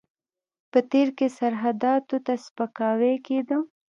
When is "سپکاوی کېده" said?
2.45-3.57